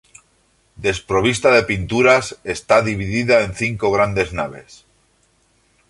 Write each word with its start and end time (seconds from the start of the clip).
Desprovista 0.85 1.49
de 1.51 1.61
pinturas, 1.71 2.25
está 2.55 2.81
dividida 2.81 3.43
en 3.45 3.53
cinco 3.53 3.91
grandes 3.91 4.29
naves. 4.39 4.71